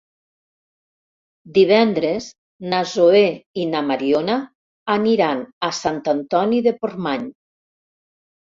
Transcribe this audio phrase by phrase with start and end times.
[1.57, 2.29] Divendres
[2.71, 3.21] na Zoè
[3.65, 4.39] i na Mariona
[4.97, 7.33] aniran a Sant Antoni de Portmany.